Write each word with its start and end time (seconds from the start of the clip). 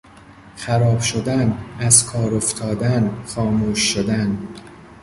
خراب 0.55 0.99
شدن، 0.99 1.57
از 1.79 2.05
کار 2.05 2.35
افتادن، 2.35 3.23
خاموش 3.25 3.79
شدن 3.93 4.47